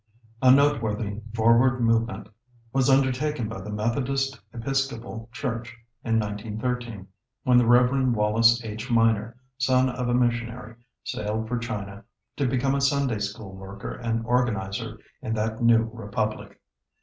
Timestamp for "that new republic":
15.35-16.59